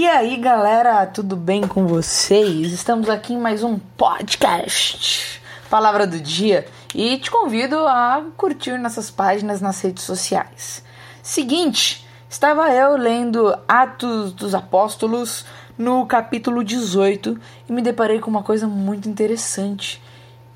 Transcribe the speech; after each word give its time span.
E 0.00 0.08
aí, 0.08 0.38
galera, 0.38 1.04
tudo 1.04 1.36
bem 1.36 1.60
com 1.60 1.86
vocês? 1.86 2.72
Estamos 2.72 3.10
aqui 3.10 3.34
em 3.34 3.38
mais 3.38 3.62
um 3.62 3.78
podcast, 3.78 5.42
Palavra 5.68 6.06
do 6.06 6.18
Dia, 6.18 6.66
e 6.94 7.18
te 7.18 7.30
convido 7.30 7.76
a 7.86 8.24
curtir 8.34 8.78
nossas 8.78 9.10
páginas 9.10 9.60
nas 9.60 9.78
redes 9.82 10.02
sociais. 10.02 10.82
Seguinte, 11.22 12.08
estava 12.30 12.72
eu 12.72 12.96
lendo 12.96 13.54
Atos 13.68 14.32
dos 14.32 14.54
Apóstolos 14.54 15.44
no 15.76 16.06
capítulo 16.06 16.64
18 16.64 17.38
e 17.68 17.70
me 17.70 17.82
deparei 17.82 18.20
com 18.20 18.30
uma 18.30 18.42
coisa 18.42 18.66
muito 18.66 19.06
interessante. 19.06 20.02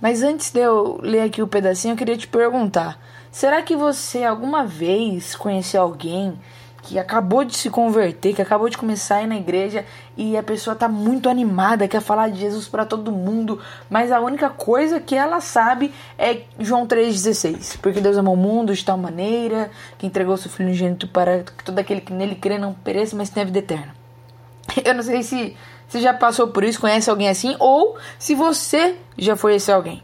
Mas 0.01 0.23
antes 0.23 0.51
de 0.52 0.61
eu 0.61 0.98
ler 1.02 1.20
aqui 1.20 1.42
o 1.42 1.47
pedacinho, 1.47 1.92
eu 1.92 1.98
queria 1.98 2.16
te 2.16 2.27
perguntar: 2.27 2.98
será 3.30 3.61
que 3.61 3.77
você 3.77 4.24
alguma 4.24 4.65
vez 4.65 5.37
conheceu 5.37 5.83
alguém 5.83 6.41
que 6.84 6.98
acabou 6.98 7.45
de 7.45 7.56
se 7.56 7.70
converter, 7.70 8.34
que 8.34 8.43
acabou 8.43 8.69
de 8.69 8.77
começar 8.77 9.16
a 9.16 9.23
ir 9.23 9.27
na 9.27 9.37
igreja 9.37 9.87
e 10.16 10.37
a 10.37 10.43
pessoa 10.43 10.77
tá 10.77 10.87
muito 10.87 11.30
animada, 11.30 11.88
quer 11.88 12.02
falar 12.02 12.29
de 12.29 12.38
Jesus 12.38 12.69
para 12.69 12.84
todo 12.84 13.10
mundo, 13.10 13.59
mas 13.88 14.12
a 14.12 14.20
única 14.20 14.51
coisa 14.51 15.01
que 15.01 15.15
ela 15.15 15.41
sabe 15.41 15.93
é 16.19 16.43
João 16.59 16.87
3,16. 16.87 17.79
Porque 17.80 18.02
Deus 18.02 18.19
amou 18.19 18.34
o 18.34 18.37
mundo 18.37 18.74
de 18.74 18.84
tal 18.84 18.98
maneira 18.98 19.70
que 19.97 20.07
entregou 20.07 20.37
seu 20.37 20.51
Filho 20.51 20.69
unigênito 20.69 21.09
para 21.09 21.43
que 21.43 21.65
todo 21.65 21.79
aquele 21.79 22.02
que 22.02 22.12
nele 22.12 22.34
crê 22.34 22.59
não 22.59 22.74
pereça, 22.74 23.16
mas 23.16 23.30
tenha 23.30 23.46
vida 23.46 23.60
eterna. 23.60 23.95
Eu 24.85 24.95
não 24.95 25.02
sei 25.02 25.23
se 25.23 25.57
você 25.88 26.01
já 26.01 26.12
passou 26.12 26.48
por 26.48 26.65
isso, 26.65 26.80
conhece 26.80 27.09
alguém 27.09 27.29
assim, 27.29 27.57
ou 27.59 27.96
se 28.18 28.35
você 28.35 28.96
já 29.16 29.37
foi 29.37 29.55
esse 29.55 29.73
alguém. 29.73 30.02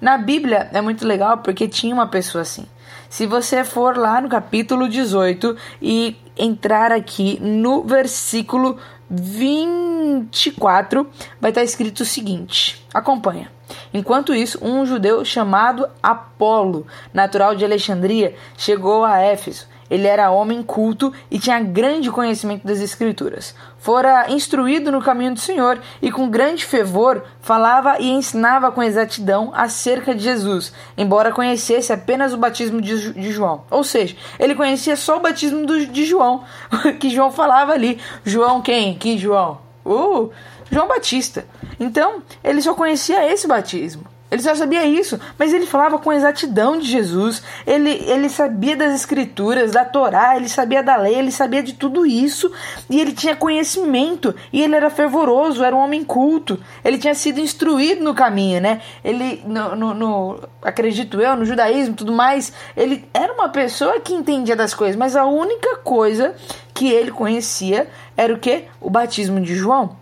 Na 0.00 0.16
Bíblia 0.16 0.70
é 0.72 0.80
muito 0.80 1.04
legal 1.06 1.38
porque 1.38 1.66
tinha 1.66 1.92
uma 1.92 2.06
pessoa 2.06 2.42
assim. 2.42 2.66
Se 3.10 3.26
você 3.26 3.62
for 3.64 3.98
lá 3.98 4.20
no 4.20 4.28
capítulo 4.28 4.88
18 4.88 5.56
e 5.82 6.16
entrar 6.38 6.92
aqui 6.92 7.40
no 7.42 7.82
versículo 7.82 8.78
24, 9.10 11.10
vai 11.40 11.50
estar 11.50 11.64
escrito 11.64 12.02
o 12.02 12.06
seguinte: 12.06 12.86
acompanha. 12.94 13.50
Enquanto 13.92 14.32
isso, 14.32 14.64
um 14.64 14.86
judeu 14.86 15.24
chamado 15.24 15.88
Apolo, 16.00 16.86
natural 17.12 17.56
de 17.56 17.64
Alexandria, 17.64 18.36
chegou 18.56 19.04
a 19.04 19.18
Éfeso 19.18 19.66
ele 19.90 20.06
era 20.06 20.30
homem 20.30 20.62
culto 20.62 21.12
e 21.30 21.38
tinha 21.38 21.60
grande 21.60 22.10
conhecimento 22.10 22.66
das 22.66 22.80
Escrituras. 22.80 23.54
Fora 23.78 24.30
instruído 24.30 24.92
no 24.92 25.02
caminho 25.02 25.34
do 25.34 25.40
Senhor 25.40 25.80
e 26.00 26.12
com 26.12 26.30
grande 26.30 26.64
fervor 26.64 27.22
falava 27.40 27.98
e 27.98 28.08
ensinava 28.08 28.70
com 28.70 28.82
exatidão 28.82 29.50
acerca 29.54 30.14
de 30.14 30.22
Jesus, 30.22 30.72
embora 30.96 31.32
conhecesse 31.32 31.92
apenas 31.92 32.32
o 32.32 32.38
batismo 32.38 32.80
de, 32.80 33.32
João. 33.32 33.64
Ou 33.70 33.82
seja, 33.82 34.16
ele 34.38 34.54
conhecia 34.54 34.96
só 34.96 35.16
o 35.16 35.20
batismo 35.20 35.66
de 35.66 36.04
João, 36.04 36.44
que 37.00 37.10
João 37.10 37.32
falava 37.32 37.72
ali. 37.72 37.98
João 38.24 38.60
quem? 38.62 38.94
Que 38.94 39.18
João? 39.18 39.58
Uh, 39.84 40.30
João 40.70 40.86
Batista. 40.86 41.46
Então, 41.78 42.22
ele 42.44 42.60
só 42.62 42.74
conhecia 42.74 43.32
esse 43.32 43.48
batismo. 43.48 44.04
Ele 44.30 44.42
só 44.42 44.54
sabia 44.54 44.84
isso, 44.84 45.18
mas 45.36 45.52
ele 45.52 45.66
falava 45.66 45.98
com 45.98 46.12
exatidão 46.12 46.78
de 46.78 46.86
Jesus. 46.86 47.42
Ele, 47.66 47.90
ele 48.06 48.28
sabia 48.28 48.76
das 48.76 48.94
escrituras, 48.94 49.72
da 49.72 49.84
Torá, 49.84 50.36
ele 50.36 50.48
sabia 50.48 50.82
da 50.82 50.96
lei, 50.96 51.16
ele 51.16 51.32
sabia 51.32 51.62
de 51.62 51.72
tudo 51.72 52.06
isso. 52.06 52.50
E 52.88 53.00
ele 53.00 53.12
tinha 53.12 53.34
conhecimento. 53.34 54.32
E 54.52 54.62
ele 54.62 54.76
era 54.76 54.88
fervoroso, 54.88 55.64
era 55.64 55.74
um 55.74 55.80
homem 55.80 56.04
culto. 56.04 56.60
Ele 56.84 56.96
tinha 56.96 57.14
sido 57.14 57.40
instruído 57.40 58.04
no 58.04 58.14
caminho, 58.14 58.60
né? 58.60 58.80
Ele, 59.04 59.42
no, 59.44 59.74
no, 59.74 59.94
no 59.94 60.40
acredito 60.62 61.20
eu, 61.20 61.34
no 61.34 61.44
judaísmo 61.44 61.94
tudo 61.94 62.12
mais, 62.12 62.52
ele 62.76 63.04
era 63.12 63.32
uma 63.32 63.48
pessoa 63.48 63.98
que 63.98 64.14
entendia 64.14 64.54
das 64.54 64.74
coisas, 64.74 64.96
mas 64.96 65.16
a 65.16 65.24
única 65.26 65.76
coisa 65.78 66.34
que 66.72 66.88
ele 66.88 67.10
conhecia 67.10 67.88
era 68.16 68.32
o 68.32 68.38
que? 68.38 68.64
O 68.80 68.88
batismo 68.88 69.40
de 69.40 69.56
João. 69.56 69.96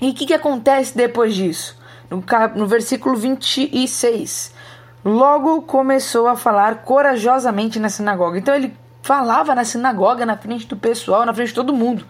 E 0.00 0.10
o 0.10 0.14
que, 0.14 0.26
que 0.26 0.34
acontece 0.34 0.96
depois 0.96 1.34
disso? 1.34 1.76
No, 2.10 2.22
no 2.54 2.66
versículo 2.66 3.16
26. 3.16 4.52
Logo 5.04 5.62
começou 5.62 6.26
a 6.26 6.36
falar 6.36 6.82
corajosamente 6.82 7.78
na 7.78 7.88
sinagoga. 7.88 8.38
Então 8.38 8.54
ele 8.54 8.76
falava 9.02 9.54
na 9.54 9.64
sinagoga, 9.64 10.26
na 10.26 10.36
frente 10.36 10.66
do 10.66 10.76
pessoal, 10.76 11.24
na 11.24 11.32
frente 11.32 11.48
de 11.48 11.54
todo 11.54 11.72
mundo. 11.72 12.04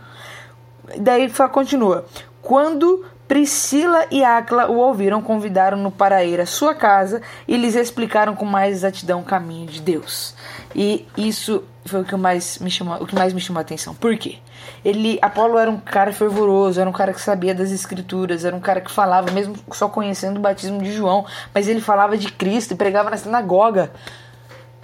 Daí 0.99 1.31
continua. 1.51 2.07
Quando 2.41 3.05
Priscila 3.29 4.07
e 4.11 4.25
Acla 4.25 4.71
o 4.71 4.77
ouviram, 4.77 5.21
convidaram-no 5.21 5.91
para 5.91 6.25
ir 6.25 6.41
à 6.41 6.47
sua 6.47 6.75
casa 6.75 7.21
e 7.47 7.57
lhes 7.57 7.75
explicaram 7.75 8.37
com 8.37 8.45
mais 8.45 8.77
exatidão 8.77 9.21
o 9.21 9.25
caminho 9.25 9.67
de 9.67 9.81
Deus. 9.81 10.35
E 10.75 11.07
isso 11.17 11.65
foi 11.87 12.01
o 12.01 12.05
que 12.05 12.17
mais 12.17 12.59
me 12.59 12.71
chamou, 12.71 13.03
o 13.03 13.07
que 13.07 13.15
mais 13.15 13.33
me 13.33 13.41
chamou 13.41 13.59
a 13.59 13.63
atenção. 13.63 13.95
Por 13.95 14.17
quê? 14.17 14.39
Ele, 14.85 15.19
Apolo 15.23 15.59
era 15.59 15.71
um 15.71 15.79
cara 15.79 16.13
fervoroso, 16.13 16.81
era 16.81 16.89
um 16.89 16.93
cara 16.93 17.13
que 17.13 17.21
sabia 17.21 17.55
das 17.55 17.71
escrituras, 17.71 18.45
era 18.45 18.55
um 18.55 18.61
cara 18.61 18.81
que 18.81 18.91
falava, 18.91 19.31
mesmo 19.31 19.55
só 19.73 19.89
conhecendo 19.89 20.39
o 20.39 20.41
batismo 20.41 20.83
de 20.83 20.93
João, 20.93 21.25
mas 21.55 21.69
ele 21.69 21.81
falava 21.81 22.17
de 22.17 22.31
Cristo 22.33 22.73
e 22.73 22.77
pregava 22.77 23.11
na 23.11 23.17
sinagoga. 23.17 23.91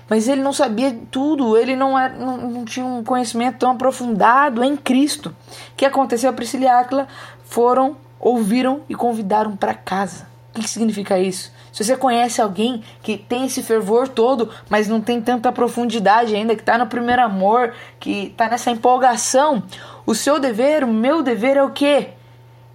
Mas 0.09 0.29
ele 0.29 0.43
não 0.43 0.53
sabia 0.53 0.95
tudo, 1.11 1.57
ele 1.57 1.75
não, 1.75 1.99
era, 1.99 2.15
não, 2.15 2.37
não 2.37 2.65
tinha 2.65 2.85
um 2.85 3.03
conhecimento 3.03 3.59
tão 3.59 3.71
aprofundado 3.71 4.63
em 4.63 4.77
Cristo. 4.77 5.34
O 5.73 5.77
que 5.77 5.87
aconteceu? 5.87 6.29
A 6.29 6.33
Priscila 6.33 6.65
e 6.65 6.69
Áquila 6.69 7.09
foram, 7.45 7.97
ouviram 8.21 8.83
e 8.89 8.95
convidaram 8.95 9.57
para 9.57 9.73
casa. 9.73 10.27
O 10.55 10.61
que 10.61 10.69
significa 10.69 11.19
isso? 11.19 11.51
Se 11.72 11.83
você 11.83 11.97
conhece 11.97 12.41
alguém 12.43 12.84
que 13.03 13.16
tem 13.16 13.47
esse 13.47 13.62
fervor 13.62 14.06
todo, 14.06 14.50
mas 14.69 14.87
não 14.87 15.00
tem 15.00 15.22
tanta 15.22 15.50
profundidade 15.50 16.37
ainda, 16.37 16.55
que 16.55 16.60
está 16.60 16.77
no 16.77 16.87
primeiro 16.87 17.22
amor, 17.22 17.72
que 17.99 18.27
está 18.27 18.49
nessa 18.49 18.71
empolgação, 18.71 19.62
o 20.05 20.15
seu 20.15 20.38
dever, 20.38 20.84
o 20.84 20.88
meu 20.88 21.22
dever 21.22 21.56
é 21.56 21.62
o 21.62 21.71
quê? 21.71 22.10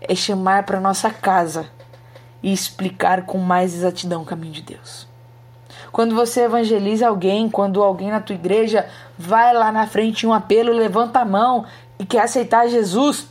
É 0.01 0.15
chamar 0.15 0.63
para 0.63 0.79
nossa 0.79 1.11
casa 1.11 1.69
e 2.41 2.51
explicar 2.51 3.23
com 3.23 3.37
mais 3.37 3.75
exatidão 3.75 4.23
o 4.23 4.25
caminho 4.25 4.53
de 4.53 4.63
Deus. 4.63 5.07
Quando 5.91 6.15
você 6.15 6.41
evangeliza 6.41 7.07
alguém, 7.07 7.49
quando 7.49 7.83
alguém 7.83 8.09
na 8.09 8.19
tua 8.19 8.35
igreja 8.35 8.87
vai 9.17 9.53
lá 9.53 9.71
na 9.71 9.85
frente 9.87 10.23
em 10.23 10.29
um 10.29 10.33
apelo, 10.33 10.71
levanta 10.71 11.19
a 11.19 11.25
mão 11.25 11.65
e 11.99 12.05
quer 12.05 12.21
aceitar 12.21 12.67
Jesus, 12.67 13.27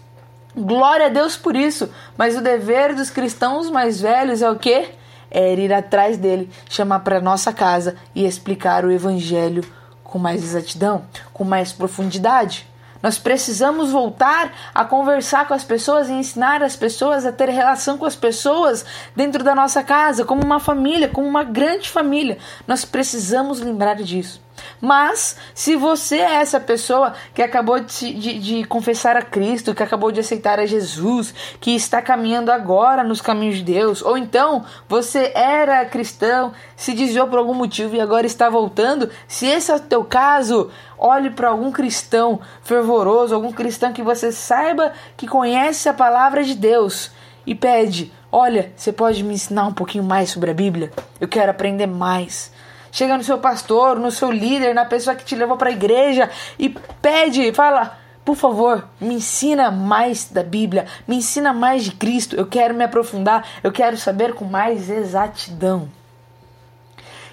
glória 0.57 1.07
a 1.07 1.09
Deus 1.11 1.37
por 1.37 1.57
isso. 1.57 1.93
Mas 2.17 2.37
o 2.37 2.41
dever 2.41 2.95
dos 2.95 3.11
cristãos 3.11 3.69
mais 3.69 4.01
velhos 4.01 4.43
é 4.43 4.51
o 4.51 4.57
quê? 4.57 4.91
Era 5.31 5.61
ir 5.61 5.73
atrás 5.73 6.17
dele, 6.17 6.51
chamar 6.69 7.01
para 7.01 7.21
nossa 7.21 7.53
casa 7.53 7.97
e 8.15 8.25
explicar 8.25 8.85
o 8.85 8.91
evangelho 8.91 9.65
com 10.03 10.19
mais 10.19 10.43
exatidão, 10.43 11.05
com 11.33 11.45
mais 11.45 11.73
profundidade. 11.73 12.67
Nós 13.03 13.19
precisamos 13.19 13.91
voltar 13.91 14.53
a 14.75 14.85
conversar 14.85 15.47
com 15.47 15.55
as 15.55 15.65
pessoas 15.65 16.09
e 16.09 16.13
ensinar 16.13 16.63
as 16.63 16.75
pessoas 16.75 17.27
a 17.27 17.33
ter 17.33 17.49
relação 17.49 17.99
com 17.99 18.07
as 18.07 18.17
pessoas 18.17 18.85
dentro 19.15 19.45
da 19.45 19.55
nossa 19.55 19.83
casa, 19.83 20.25
como 20.25 20.43
uma 20.43 20.59
família, 20.59 21.09
como 21.09 21.29
uma 21.29 21.45
grande 21.45 21.89
família. 21.89 22.39
Nós 22.67 22.85
precisamos 22.85 23.61
lembrar 23.61 23.97
disso. 23.97 24.46
Mas, 24.81 25.37
se 25.55 25.77
você 25.77 26.17
é 26.17 26.35
essa 26.37 26.61
pessoa 26.61 27.15
que 27.35 27.43
acabou 27.43 27.81
de, 27.81 28.13
de, 28.15 28.39
de, 28.39 28.65
confessar 28.65 29.17
a 29.17 29.23
Cristo, 29.23 29.75
que 29.75 29.83
acabou 29.83 30.13
de 30.13 30.21
aceitar 30.21 30.59
a 30.59 30.67
Jesus, 30.67 31.35
que 31.61 31.75
está 31.75 32.03
caminhando 32.03 32.51
agora 32.51 33.03
nos 33.03 33.21
caminhos 33.21 33.57
de 33.57 33.65
Deus, 33.65 34.03
ou 34.03 34.17
então 34.17 34.65
você 34.89 35.33
era 35.35 35.85
cristão, 35.85 36.53
se 36.77 36.93
desviou 36.93 37.27
por 37.29 37.39
algum 37.39 37.55
motivo 37.55 37.97
e 37.97 38.01
agora 38.01 38.27
está 38.27 38.49
voltando, 38.49 39.11
se 39.27 39.47
esse 39.47 39.71
é 39.71 39.77
o 39.77 39.81
teu 39.81 40.05
caso, 40.05 40.71
olhe 40.99 41.31
para 41.31 41.49
algum 41.49 41.73
cristão 41.73 42.41
fervoroso, 42.63 43.35
algum 43.35 43.53
cristão 43.53 43.93
que 43.93 44.03
você 44.03 44.31
saiba 44.33 44.93
que 45.17 45.27
conhece 45.27 45.89
a 45.89 45.95
palavra 45.95 46.45
de 46.45 46.55
Deus 46.55 47.11
e 47.47 47.55
pede: 47.55 48.13
Olha, 48.31 48.73
você 48.77 48.93
pode 48.93 49.23
me 49.23 49.35
ensinar 49.35 49.67
um 49.67 49.73
pouquinho 49.73 50.05
mais 50.05 50.31
sobre 50.31 50.51
a 50.51 50.55
Bíblia? 50.55 50.91
Eu 51.21 51.29
quero 51.29 51.51
aprender 51.51 51.87
mais. 51.87 52.53
Chega 52.97 53.19
no 53.19 53.23
seu 53.23 53.37
pastor, 53.37 53.99
no 53.99 54.11
seu 54.11 54.33
líder, 54.33 54.75
na 54.75 54.87
pessoa 54.87 55.15
que 55.15 55.23
te 55.23 55.37
levou 55.37 55.59
para 55.59 55.69
a 55.69 55.73
igreja 55.73 56.31
e 56.59 56.71
pede, 56.71 57.53
fala: 57.53 57.99
por 58.25 58.35
favor, 58.35 58.89
me 58.99 59.17
ensina 59.17 59.71
mais 59.71 60.31
da 60.31 60.43
Bíblia, 60.43 60.87
me 61.07 61.17
ensina 61.17 61.53
mais 61.53 61.85
de 61.85 61.93
Cristo. 61.93 62.35
Eu 62.35 62.47
quero 62.47 62.73
me 62.73 62.83
aprofundar, 62.83 63.47
eu 63.63 63.71
quero 63.71 63.99
saber 63.99 64.33
com 64.33 64.47
mais 64.47 64.89
exatidão. 64.89 65.91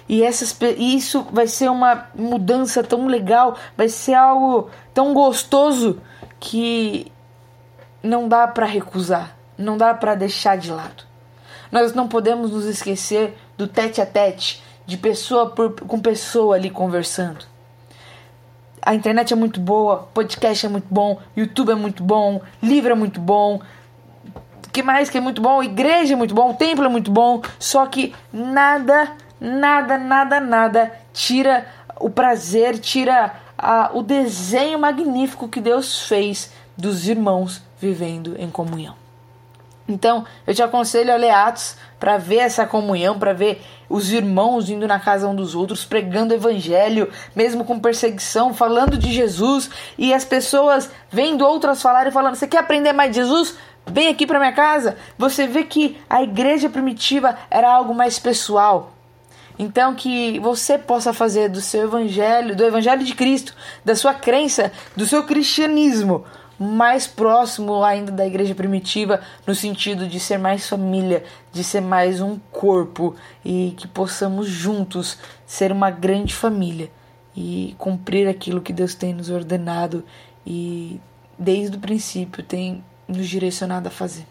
E 0.06 0.22
essas, 0.22 0.54
isso 0.76 1.26
vai 1.32 1.46
ser 1.46 1.70
uma 1.70 2.08
mudança 2.14 2.84
tão 2.84 3.06
legal, 3.06 3.56
vai 3.74 3.88
ser 3.88 4.12
algo 4.12 4.68
tão 4.92 5.14
gostoso 5.14 5.98
que 6.38 7.10
não 8.02 8.28
dá 8.28 8.46
para 8.46 8.66
recusar, 8.66 9.34
não 9.56 9.78
dá 9.78 9.94
para 9.94 10.14
deixar 10.14 10.58
de 10.58 10.70
lado. 10.70 11.04
Nós 11.72 11.94
não 11.94 12.06
podemos 12.06 12.50
nos 12.50 12.66
esquecer 12.66 13.34
do 13.56 13.66
tete 13.66 14.02
a 14.02 14.04
tete, 14.04 14.62
de 14.86 14.96
pessoa 14.96 15.50
por, 15.50 15.72
com 15.72 15.98
pessoa 15.98 16.56
ali 16.56 16.70
conversando. 16.70 17.44
A 18.82 18.94
internet 18.94 19.32
é 19.32 19.36
muito 19.36 19.60
boa, 19.60 20.08
podcast 20.12 20.66
é 20.66 20.68
muito 20.68 20.88
bom, 20.90 21.18
YouTube 21.36 21.72
é 21.72 21.74
muito 21.74 22.02
bom, 22.02 22.40
livro 22.62 22.92
é 22.92 22.94
muito 22.94 23.18
bom, 23.18 23.60
que 24.72 24.82
mais 24.82 25.08
que 25.08 25.16
é 25.16 25.20
muito 25.20 25.40
bom? 25.40 25.62
Igreja 25.62 26.14
é 26.14 26.16
muito 26.16 26.34
bom, 26.34 26.52
templo 26.52 26.84
é 26.84 26.88
muito 26.88 27.10
bom, 27.10 27.40
só 27.58 27.86
que 27.86 28.14
nada, 28.32 29.12
nada, 29.40 29.96
nada, 29.96 30.40
nada 30.40 30.92
tira 31.12 31.66
o 31.98 32.10
prazer, 32.10 32.78
tira 32.78 33.34
a, 33.56 33.90
o 33.94 34.02
desenho 34.02 34.78
magnífico 34.78 35.48
que 35.48 35.60
Deus 35.60 36.02
fez 36.02 36.52
dos 36.76 37.08
irmãos 37.08 37.62
vivendo 37.80 38.34
em 38.38 38.50
comunhão. 38.50 39.03
Então, 39.86 40.24
eu 40.46 40.54
te 40.54 40.62
aconselho 40.62 41.12
a 41.12 41.16
ler 41.16 41.30
Atos 41.30 41.76
para 42.00 42.16
ver 42.16 42.38
essa 42.38 42.66
comunhão, 42.66 43.18
para 43.18 43.34
ver 43.34 43.62
os 43.88 44.12
irmãos 44.12 44.70
indo 44.70 44.86
na 44.88 44.98
casa 44.98 45.28
um 45.28 45.34
dos 45.34 45.54
outros, 45.54 45.84
pregando 45.84 46.32
o 46.32 46.36
evangelho, 46.36 47.10
mesmo 47.36 47.64
com 47.64 47.78
perseguição, 47.78 48.54
falando 48.54 48.96
de 48.96 49.12
Jesus, 49.12 49.70
e 49.98 50.14
as 50.14 50.24
pessoas 50.24 50.90
vendo 51.10 51.44
outras 51.44 51.82
falarem 51.82 52.12
falando: 52.12 52.34
"Você 52.34 52.46
quer 52.46 52.58
aprender 52.58 52.92
mais 52.92 53.10
de 53.10 53.16
Jesus? 53.16 53.56
Vem 53.86 54.08
aqui 54.08 54.26
para 54.26 54.38
minha 54.38 54.52
casa". 54.52 54.96
Você 55.18 55.46
vê 55.46 55.64
que 55.64 55.98
a 56.08 56.22
igreja 56.22 56.70
primitiva 56.70 57.36
era 57.50 57.70
algo 57.70 57.94
mais 57.94 58.18
pessoal. 58.18 58.92
Então 59.58 59.94
que 59.94 60.38
você 60.40 60.76
possa 60.76 61.12
fazer 61.12 61.48
do 61.48 61.60
seu 61.60 61.84
evangelho, 61.84 62.56
do 62.56 62.64
evangelho 62.64 63.04
de 63.04 63.14
Cristo, 63.14 63.54
da 63.84 63.94
sua 63.94 64.12
crença, 64.12 64.72
do 64.96 65.06
seu 65.06 65.22
cristianismo, 65.22 66.24
mais 66.58 67.06
próximo 67.06 67.82
ainda 67.82 68.12
da 68.12 68.26
igreja 68.26 68.54
primitiva, 68.54 69.20
no 69.46 69.54
sentido 69.54 70.06
de 70.06 70.20
ser 70.20 70.38
mais 70.38 70.68
família, 70.68 71.24
de 71.52 71.64
ser 71.64 71.80
mais 71.80 72.20
um 72.20 72.38
corpo 72.50 73.14
e 73.44 73.74
que 73.76 73.88
possamos 73.88 74.48
juntos 74.48 75.18
ser 75.46 75.72
uma 75.72 75.90
grande 75.90 76.34
família 76.34 76.90
e 77.36 77.74
cumprir 77.78 78.28
aquilo 78.28 78.60
que 78.60 78.72
Deus 78.72 78.94
tem 78.94 79.12
nos 79.12 79.30
ordenado 79.30 80.04
e 80.46 81.00
desde 81.38 81.76
o 81.76 81.80
princípio 81.80 82.42
tem 82.42 82.84
nos 83.08 83.28
direcionado 83.28 83.88
a 83.88 83.90
fazer. 83.90 84.26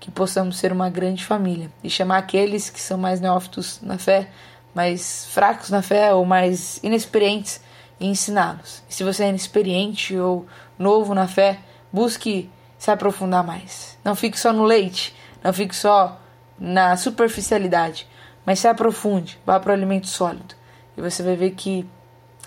Que 0.00 0.10
possamos 0.10 0.58
ser 0.58 0.72
uma 0.72 0.90
grande 0.90 1.24
família 1.24 1.70
e 1.82 1.88
chamar 1.88 2.18
aqueles 2.18 2.68
que 2.68 2.80
são 2.80 2.98
mais 2.98 3.20
neófitos 3.20 3.80
na 3.80 3.98
fé, 3.98 4.28
mais 4.74 5.26
fracos 5.26 5.70
na 5.70 5.80
fé 5.80 6.12
ou 6.12 6.24
mais 6.24 6.80
inexperientes 6.82 7.60
e 8.00 8.06
ensiná-los. 8.06 8.82
E 8.88 8.94
se 8.94 9.04
você 9.04 9.24
é 9.24 9.28
inexperiente 9.28 10.16
ou 10.16 10.44
novo 10.82 11.14
na 11.14 11.26
fé, 11.26 11.60
busque 11.92 12.50
se 12.76 12.90
aprofundar 12.90 13.44
mais. 13.44 13.96
Não 14.04 14.14
fique 14.14 14.38
só 14.38 14.52
no 14.52 14.64
leite, 14.64 15.14
não 15.42 15.52
fique 15.52 15.74
só 15.74 16.20
na 16.58 16.96
superficialidade, 16.96 18.06
mas 18.44 18.58
se 18.58 18.68
aprofunde, 18.68 19.38
vá 19.46 19.58
para 19.58 19.70
o 19.70 19.74
alimento 19.74 20.08
sólido 20.08 20.54
e 20.96 21.00
você 21.00 21.22
vai 21.22 21.36
ver 21.36 21.52
que 21.52 21.88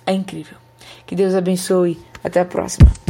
é 0.06 0.14
incrível. 0.14 0.58
Que 1.06 1.16
Deus 1.16 1.34
abençoe. 1.34 2.00
Até 2.24 2.42
a 2.42 2.46
próxima. 2.46 3.05